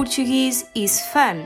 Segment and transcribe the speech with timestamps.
[0.00, 1.44] Portuguese is fun.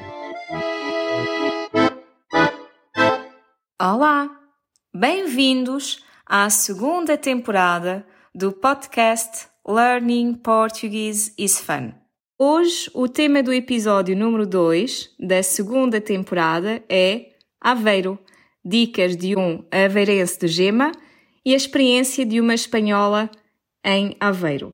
[3.83, 4.31] Olá!
[4.95, 11.95] Bem-vindos à segunda temporada do podcast Learning Portuguese is Fun.
[12.39, 17.31] Hoje, o tema do episódio número 2 da segunda temporada é
[17.61, 18.21] Aveiro,
[18.65, 20.93] dicas de um aveirense de gema
[21.45, 23.29] e a experiência de uma espanhola
[23.85, 24.71] em Aveiro.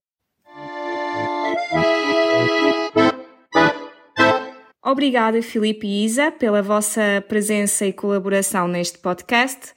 [4.90, 9.72] Obrigada, Filipe e Isa, pela vossa presença e colaboração neste podcast.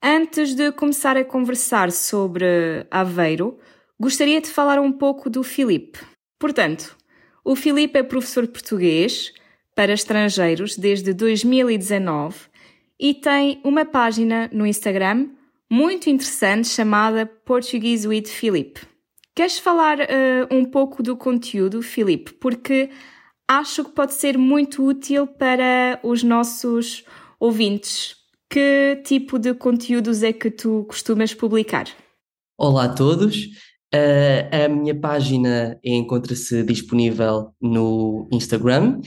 [0.00, 3.58] Antes de começar a conversar sobre Aveiro,
[3.98, 5.98] gostaria de falar um pouco do Filipe.
[6.38, 6.96] Portanto,
[7.44, 9.32] o Filipe é professor de português
[9.74, 12.46] para estrangeiros desde 2019
[13.00, 15.30] e tem uma página no Instagram
[15.68, 18.82] muito interessante chamada Portuguese with Filipe.
[19.34, 22.32] Queres falar uh, um pouco do conteúdo, Filipe?
[22.34, 22.90] Porque
[23.58, 27.04] acho que pode ser muito útil para os nossos
[27.38, 28.16] ouvintes.
[28.50, 31.86] Que tipo de conteúdos é que tu costumas publicar?
[32.58, 33.46] Olá a todos.
[33.94, 39.00] Uh, a minha página encontra-se disponível no Instagram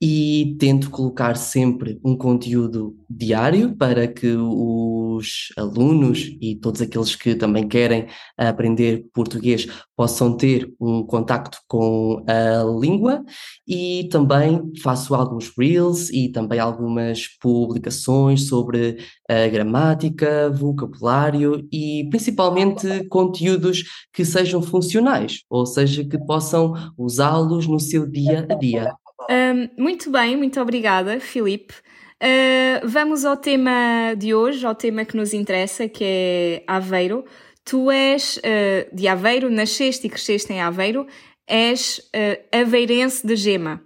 [0.00, 7.34] e tento colocar sempre um conteúdo diário para que os alunos e todos aqueles que
[7.34, 13.24] também querem aprender português possam ter um contacto com a língua
[13.66, 23.06] e também faço alguns reels e também algumas publicações sobre a gramática, vocabulário e principalmente
[23.08, 29.05] conteúdos que sejam funcionais, ou seja, que possam usá-los no seu dia a dia.
[29.28, 31.74] Um, muito bem, muito obrigada, Filipe.
[32.22, 37.24] Uh, vamos ao tema de hoje, ao tema que nos interessa, que é Aveiro.
[37.64, 41.06] Tu és uh, de Aveiro, nasceste e cresceste em Aveiro,
[41.46, 43.82] és uh, aveirense de Gema.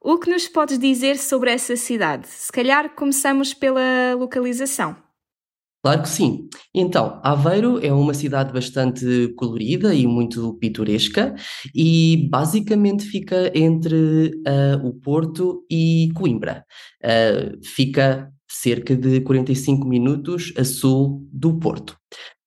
[0.00, 2.26] O que nos podes dizer sobre essa cidade?
[2.26, 4.96] Se calhar começamos pela localização.
[5.82, 6.48] Claro que sim.
[6.74, 11.34] Então, Aveiro é uma cidade bastante colorida e muito pitoresca
[11.74, 16.66] e basicamente fica entre uh, o Porto e Coimbra.
[17.02, 21.96] Uh, fica cerca de 45 minutos a sul do Porto.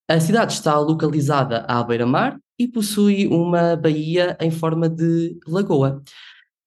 [0.07, 6.03] A cidade está localizada à beira-mar e possui uma baía em forma de lagoa.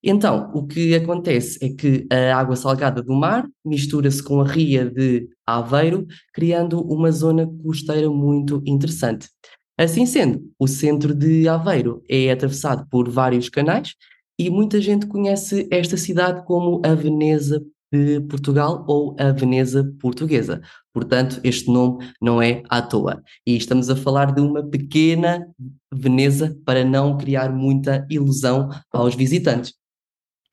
[0.08, 4.88] Então, o que acontece é que a água salgada do mar mistura-se com a ria
[4.88, 9.28] de Aveiro, criando uma zona costeira muito interessante.
[9.76, 13.96] Assim sendo, o centro de Aveiro é atravessado por vários canais
[14.38, 17.60] e muita gente conhece esta cidade como a Veneza
[17.92, 20.60] de Portugal ou a Veneza portuguesa.
[20.94, 23.24] Portanto, este nome não é à toa.
[23.44, 25.44] E estamos a falar de uma pequena
[25.92, 29.74] Veneza para não criar muita ilusão aos visitantes.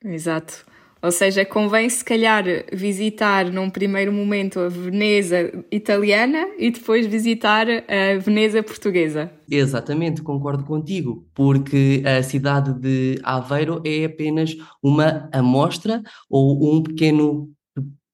[0.03, 0.65] Exato.
[1.03, 7.67] Ou seja, convém se calhar visitar num primeiro momento a Veneza italiana e depois visitar
[7.69, 9.29] a Veneza portuguesa.
[9.51, 17.49] Exatamente, concordo contigo, porque a cidade de Aveiro é apenas uma amostra ou um pequeno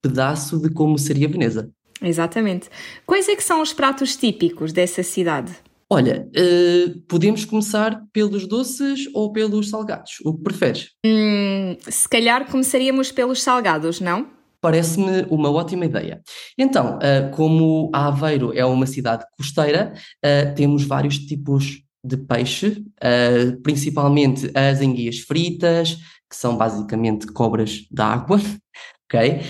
[0.01, 1.71] pedaço de como seria Veneza.
[2.01, 2.69] Exatamente.
[3.05, 5.51] Quais é que são os pratos típicos dessa cidade?
[5.91, 10.17] Olha, uh, podemos começar pelos doces ou pelos salgados?
[10.23, 10.91] O que preferes?
[11.03, 14.27] Hum, se calhar começaríamos pelos salgados, não?
[14.61, 16.21] Parece-me uma ótima ideia.
[16.55, 22.81] Então, uh, como Aveiro é uma cidade costeira, uh, temos vários tipos de peixe,
[23.61, 25.95] principalmente as enguias fritas,
[26.29, 28.39] que são basicamente cobras da água,
[29.03, 29.41] ok?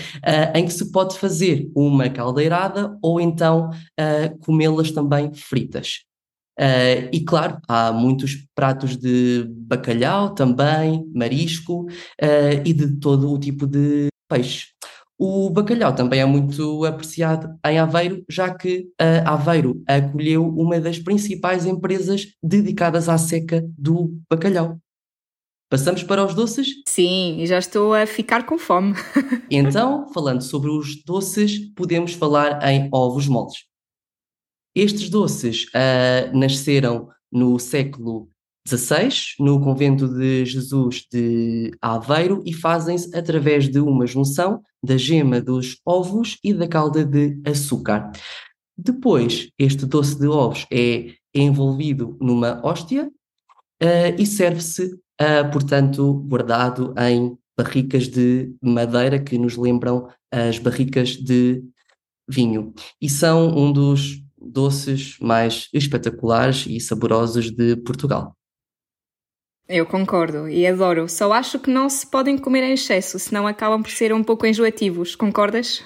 [0.52, 3.70] em que se pode fazer uma caldeirada ou então
[4.40, 6.00] comê-las também fritas.
[6.60, 13.38] Uh, e claro, há muitos pratos de bacalhau também, marisco uh, e de todo o
[13.38, 14.66] tipo de peixe.
[15.18, 20.98] O bacalhau também é muito apreciado em Aveiro, já que uh, Aveiro acolheu uma das
[20.98, 24.78] principais empresas dedicadas à seca do bacalhau.
[25.70, 26.68] Passamos para os doces?
[26.86, 28.94] Sim, já estou a ficar com fome.
[29.50, 33.69] então, falando sobre os doces, podemos falar em ovos moles.
[34.74, 38.28] Estes doces uh, nasceram no século
[38.66, 39.08] XVI,
[39.38, 45.78] no convento de Jesus de Aveiro, e fazem-se através de uma junção da gema dos
[45.84, 48.12] ovos e da calda de açúcar.
[48.76, 56.94] Depois, este doce de ovos é envolvido numa hóstia uh, e serve-se, uh, portanto, guardado
[56.96, 61.62] em barricas de madeira que nos lembram as barricas de
[62.28, 62.72] vinho.
[63.00, 68.36] E são um dos doces mais espetaculares e saborosos de Portugal.
[69.68, 71.08] Eu concordo e adoro.
[71.08, 74.44] Só acho que não se podem comer em excesso, senão acabam por ser um pouco
[74.44, 75.14] enjoativos.
[75.14, 75.82] Concordas?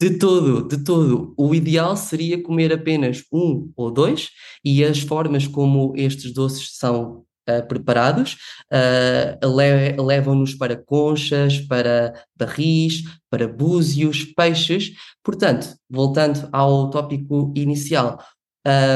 [0.00, 1.34] De todo, de todo.
[1.36, 4.30] O ideal seria comer apenas um ou dois,
[4.64, 8.36] e as formas como estes doces são uh, preparados
[8.72, 14.92] uh, le levam-nos para conchas, para barris, para búzios, peixes.
[15.22, 18.18] Portanto, voltando ao tópico inicial,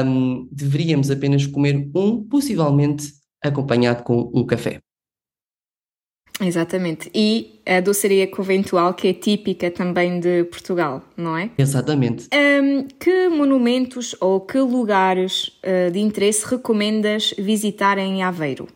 [0.05, 4.81] um, deveríamos apenas comer um, possivelmente acompanhado com um café.
[6.41, 7.09] Exatamente.
[7.13, 11.51] E a doçaria conventual, que é típica também de Portugal, não é?
[11.57, 12.27] Exatamente.
[12.33, 18.67] Um, que monumentos ou que lugares uh, de interesse recomendas visitar em Aveiro?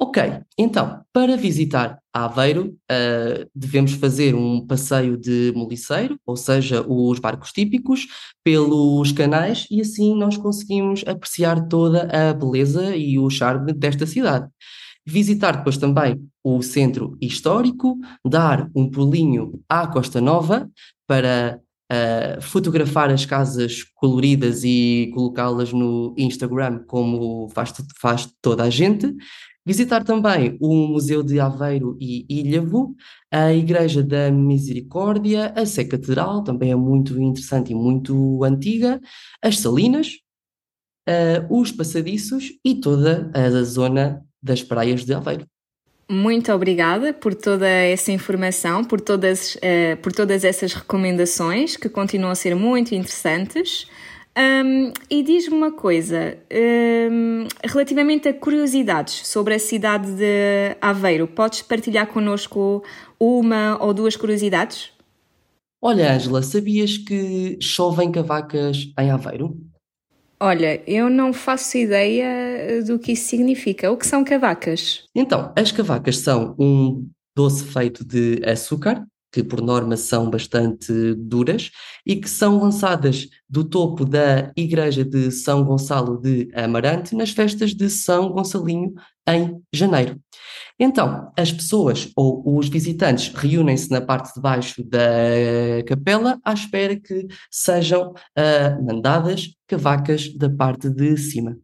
[0.00, 0.22] Ok,
[0.56, 7.50] então, para visitar Aveiro, uh, devemos fazer um passeio de moliceiro, ou seja, os barcos
[7.50, 8.06] típicos,
[8.44, 14.48] pelos canais, e assim nós conseguimos apreciar toda a beleza e o charme desta cidade.
[15.04, 16.22] Visitar depois também
[16.56, 20.70] o centro histórico, dar um pulinho à Costa Nova
[21.06, 21.60] para
[21.92, 29.14] uh, fotografar as casas coloridas e colocá-las no Instagram, como faz, faz toda a gente.
[29.66, 32.94] Visitar também o Museu de Aveiro e Ilhavo,
[33.30, 38.98] a Igreja da Misericórdia, a Sé Catedral, também é muito interessante e muito antiga,
[39.42, 40.14] as Salinas,
[41.06, 45.46] uh, os passadiços e toda a zona das praias de Aveiro.
[46.10, 52.30] Muito obrigada por toda essa informação, por todas, uh, por todas essas recomendações que continuam
[52.30, 53.86] a ser muito interessantes.
[54.38, 56.38] Um, e diz-me uma coisa,
[57.10, 62.82] um, relativamente a curiosidades sobre a cidade de Aveiro, podes partilhar connosco
[63.18, 64.92] uma ou duas curiosidades?
[65.82, 69.56] Olha, Ângela, sabias que chovem cavacas em Aveiro?
[70.40, 73.90] Olha, eu não faço ideia eh, do que isso significa.
[73.90, 75.04] O que são cavacas?
[75.14, 81.70] Então, as cavacas são um doce feito de açúcar, que por norma são bastante duras,
[82.06, 87.74] e que são lançadas do topo da Igreja de São Gonçalo de Amarante nas festas
[87.74, 88.94] de São Gonçalinho
[89.28, 90.18] em janeiro.
[90.80, 95.00] Então, as pessoas ou os visitantes reúnem-se na parte de baixo da
[95.86, 101.58] capela à espera que sejam uh, mandadas cavacas da parte de cima.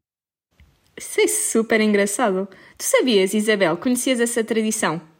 [0.96, 2.48] Isso é super engraçado.
[2.76, 5.13] Tu sabias, Isabel, conhecias essa tradição?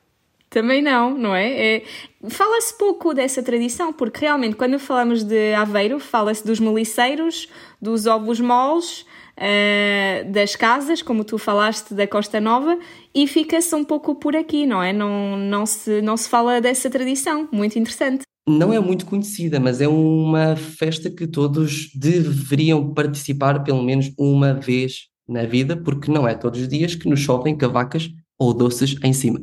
[0.55, 1.79] Também não, não é?
[1.79, 1.83] é
[2.29, 7.49] fala-se pouco dessa tradição, porque realmente quando falamos de Aveiro, fala-se dos moliceiros,
[7.83, 9.05] dos ovos moles,
[9.37, 12.79] uh, das casas, como tu falaste, da Costa Nova,
[13.13, 14.93] e fica-se um pouco por aqui, não é?
[14.93, 18.23] Não, não, se, não se fala dessa tradição, muito interessante.
[18.47, 24.55] Não é muito conhecida, mas é uma festa que todos deveriam participar pelo menos uma
[24.55, 28.09] vez na vida, porque não é todos os dias que nos chovem cavacas
[28.39, 29.41] ou doces em cima.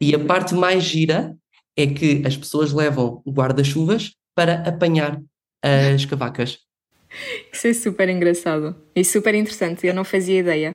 [0.00, 1.36] E a parte mais gira
[1.76, 5.20] é que as pessoas levam guarda-chuvas para apanhar
[5.62, 6.58] as cavacas.
[7.52, 10.70] Isso é super engraçado e super interessante, eu não fazia ideia.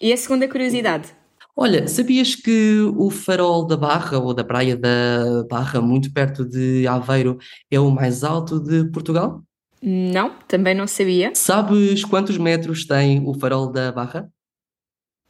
[0.00, 1.14] E a segunda curiosidade?
[1.54, 6.86] Olha, sabias que o farol da Barra, ou da Praia da Barra, muito perto de
[6.86, 7.38] Aveiro,
[7.70, 9.42] é o mais alto de Portugal?
[9.82, 11.32] Não, também não sabia.
[11.34, 14.28] Sabes quantos metros tem o farol da Barra?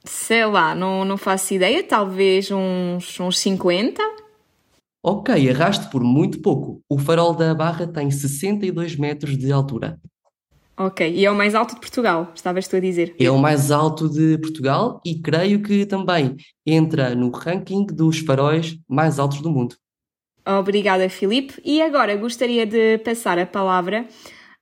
[0.04, 4.02] Sei lá, não, não faço ideia, talvez uns, uns 50.
[5.04, 6.80] Ok, arraste por muito pouco.
[6.88, 10.00] O farol da Barra tem 62 metros de altura.
[10.76, 13.14] Ok, e é o mais alto de Portugal, estavas tu a dizer?
[13.21, 18.78] É o mais alto de Portugal e creio que também entra no ranking dos faróis
[18.88, 19.76] mais altos do mundo.
[20.47, 21.61] Obrigada, Filipe.
[21.64, 24.09] E agora gostaria de passar a palavra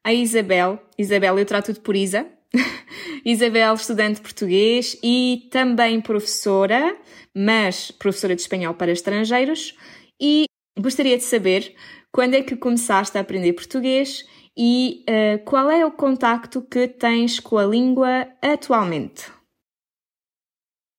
[0.05, 0.79] a Isabel.
[0.99, 2.27] Isabel, eu trato-te por Isa.
[3.25, 6.97] Isabel, estudante português e também professora,
[7.35, 9.77] mas professora de espanhol para estrangeiros.
[10.21, 10.47] E
[10.79, 11.75] gostaria de saber
[12.13, 14.25] quando é que começaste a aprender português
[14.57, 19.31] e uh, qual é o contacto que tens com a língua atualmente?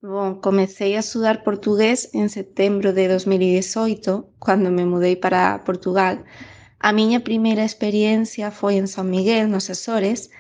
[0.04, 6.24] Bom, comecei a estudar portugués en setembro de 2018, cando me mudei para Portugal.
[6.80, 10.32] A miña primeira experiencia foi en San Miguel, nos Açores,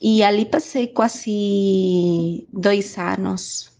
[0.00, 3.70] e ali pasei quase dois anos.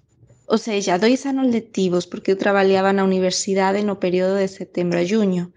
[0.46, 5.04] Ou seja, dois anos lectivos, porque eu traballaba na universidade no período de setembro a
[5.04, 5.52] junho.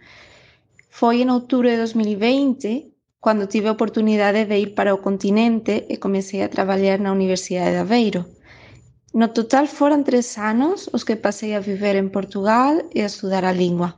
[0.90, 2.94] Foi en outubro de 2020
[3.24, 7.72] cando tive a oportunidade de ir para o continente e comecei a traballar na Universidade
[7.72, 8.22] de Aveiro.
[9.14, 13.48] No total foron tres anos os que pasei a viver en Portugal e a estudar
[13.48, 13.96] a lingua.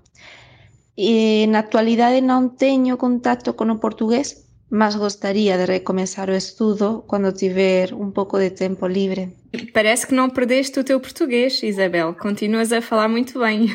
[0.95, 4.44] E na actualidade non teño contacto con o portugués
[4.75, 9.33] mas gostaria de recomeçar o estudo quando tiver um pouco de tempo livre.
[9.73, 12.13] Parece que não perdeste o teu português, Isabel.
[12.15, 13.67] Continuas a falar muito bem.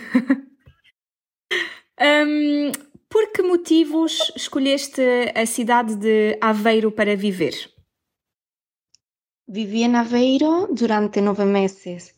[1.99, 2.71] um,
[3.09, 5.01] por que motivos escolheste
[5.35, 7.55] a cidade de Aveiro para viver?
[9.49, 12.15] Vivi em Aveiro durante nove meses,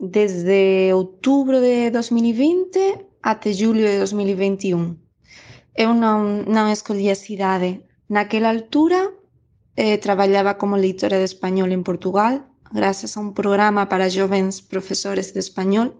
[0.00, 4.98] desde outubro de 2020 até julho de 2021.
[5.76, 7.85] Eu não, não escolhi a cidade.
[8.08, 9.12] Naquela altura,
[9.76, 9.98] eh,
[10.58, 12.40] como leitora de espanhol em Portugal,
[12.72, 15.92] graças a um programa para jovens professores de espanhol,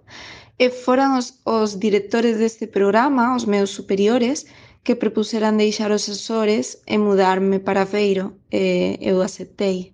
[0.58, 4.46] e foram os, os diretores deste programa, os meus superiores,
[4.82, 8.36] que propuseram deixar os Açores e mudar-me para Aveiro.
[8.52, 9.92] E eu aceitei.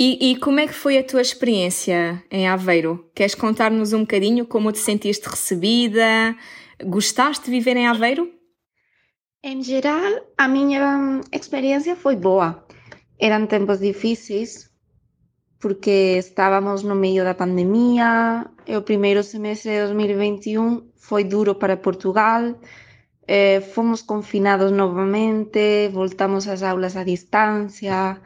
[0.00, 3.10] E, e, como é que foi a tua experiência em Aveiro?
[3.14, 6.34] Queres contar-nos um bocadinho como te sentiste recebida?
[6.82, 8.28] Gostaste de viver em Aveiro?
[9.44, 12.64] Em geral, a minha experiência foi boa.
[13.18, 14.70] Eram tempos difíceis,
[15.58, 21.76] porque estávamos no meio da pandemia, e o primeiro semestre de 2021 foi duro para
[21.76, 22.54] Portugal,
[23.74, 28.20] fomos confinados novamente, voltamos às aulas à distância,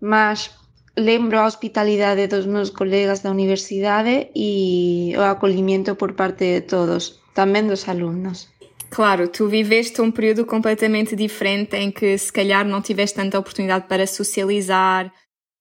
[0.00, 0.56] mas
[0.96, 7.20] lembro a hospitalidade dos meus colegas da universidade e o acolhimento por parte de todos,
[7.34, 8.53] também dos alunos.
[8.94, 13.88] Claro, tu viveste um período completamente diferente em que se calhar não tiveste tanta oportunidade
[13.88, 15.12] para socializar.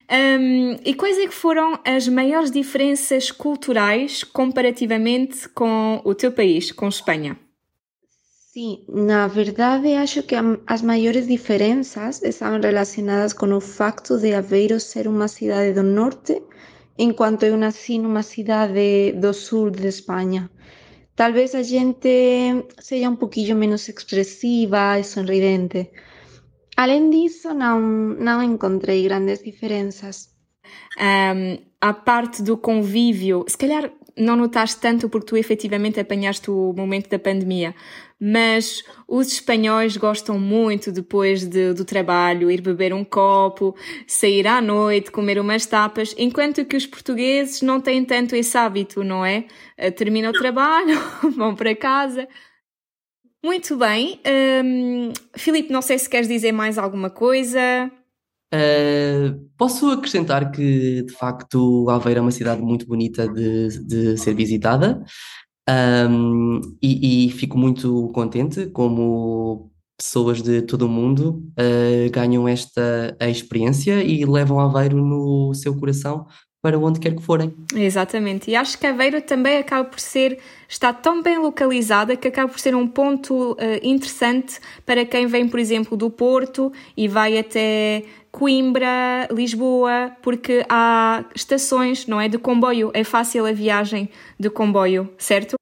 [0.08, 6.72] Um, e quais é que foram as maiores diferenças culturais comparativamente com o teu país,
[6.72, 7.36] com Espanha?
[8.54, 10.36] Sim, na verdade acho que
[10.68, 16.40] as maiores diferenças estão relacionadas com o facto de Aveiro ser uma cidade do norte,
[17.00, 20.52] enquanto eu nasci numa cidade do sul de Espanha.
[21.16, 25.92] Talvez a gente seja um pouquinho menos expressiva e sorridente.
[26.76, 30.30] Além disso, não, não encontrei grandes diferenças.
[31.00, 36.74] Um, a parte do convívio, se calhar não notaste tanto porque tu efetivamente apanhaste o
[36.74, 37.74] momento da pandemia,
[38.20, 43.76] mas os espanhóis gostam muito depois de, do trabalho ir beber um copo,
[44.08, 49.04] sair à noite, comer umas tapas, enquanto que os portugueses não têm tanto esse hábito,
[49.04, 49.46] não é?
[49.78, 50.98] Eh, terminam o trabalho,
[51.36, 52.28] vão para casa.
[53.44, 54.22] Muito bem.
[54.64, 57.92] Um, Filipe, não sei se queres dizer mais alguma coisa.
[58.54, 64.36] Uh, posso acrescentar que, de facto, Aveiro é uma cidade muito bonita de, de ser
[64.36, 65.04] visitada.
[65.68, 73.16] Um, e, e, fico muito contente como pessoas de todo o mundo uh, ganham esta
[73.22, 76.28] experiência e levam Aveiro no seu coração
[76.64, 77.54] para onde quer que forem.
[77.76, 82.48] Exatamente, e acho que Aveiro também acaba por ser, está tão bem localizada que acaba
[82.48, 87.38] por ser um ponto uh, interessante para quem vem, por exemplo, do Porto e vai
[87.38, 92.30] até Coimbra, Lisboa, porque há estações, não é?
[92.30, 95.56] De comboio, é fácil a viagem de comboio, certo?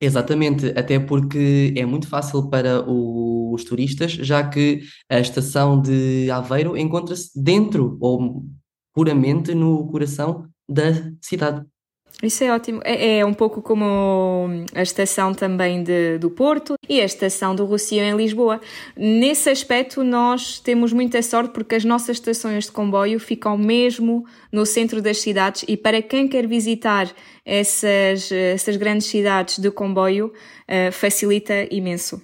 [0.00, 6.76] Exatamente, até porque é muito fácil para os turistas, já que a estação de Aveiro
[6.76, 8.42] encontra-se dentro ou
[8.96, 11.62] puramente no coração da cidade.
[12.22, 12.80] Isso é ótimo.
[12.82, 17.66] É, é, um pouco como a estação também de, do Porto e a estação do
[17.66, 18.58] Rocio em Lisboa.
[18.96, 24.64] Nesse aspecto, nós temos muita sorte porque as nossas estações de comboio ficam mesmo no
[24.64, 27.12] centro das cidades e para quem quer visitar
[27.44, 32.22] essas, essas grandes cidades de comboio, uh, facilita imenso.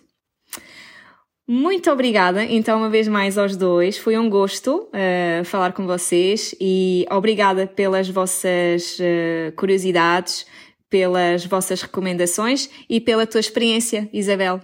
[1.46, 3.98] Muito obrigada, então, uma vez mais aos dois.
[3.98, 10.46] Foi um gosto uh, falar com vocês e obrigada pelas vossas uh, curiosidades,
[10.88, 14.60] pelas vossas recomendações e pela tua experiência, Isabel.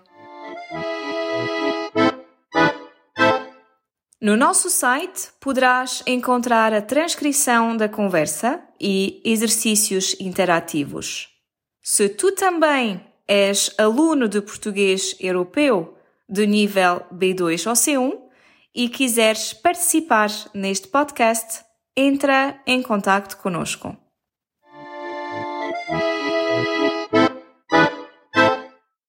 [4.21, 11.29] No nosso site poderás encontrar a transcrição da conversa e exercícios interativos.
[11.83, 15.98] Se tu também és aluno de português europeu,
[16.29, 18.19] do nível B2 ou C1
[18.75, 21.65] e quiseres participar neste podcast,
[21.97, 23.97] entra em contato conosco.